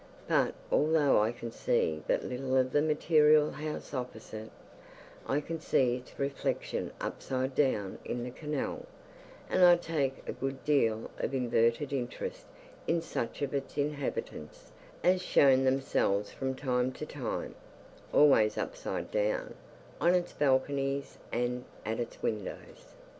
But, 0.27 0.55
although 0.71 1.21
I 1.21 1.31
can 1.31 1.51
see 1.51 2.01
but 2.07 2.23
little 2.23 2.57
of 2.57 2.71
the 2.71 2.81
material 2.81 3.51
house 3.51 3.93
opposite, 3.93 4.49
I 5.27 5.41
can 5.41 5.59
see 5.59 5.97
its 5.97 6.17
reflection 6.17 6.89
upside 6.99 7.53
down 7.53 7.99
in 8.03 8.23
the 8.23 8.31
canal, 8.31 8.87
and 9.47 9.63
I 9.63 9.75
take 9.77 10.23
a 10.27 10.31
good 10.31 10.65
deal 10.65 11.11
of 11.19 11.35
inverted 11.35 11.93
interest 11.93 12.47
in 12.87 13.03
such 13.03 13.43
of 13.43 13.53
its 13.53 13.77
inhabitants 13.77 14.71
as 15.03 15.21
show 15.21 15.55
themselves 15.55 16.31
from 16.31 16.55
time 16.55 16.91
to 16.93 17.05
time 17.05 17.53
(always 18.11 18.57
upside 18.57 19.11
down) 19.11 19.53
on 19.99 20.15
its 20.15 20.33
balconies 20.33 21.19
and 21.31 21.63
at 21.85 21.99
its 21.99 22.23
windows. 22.23 22.95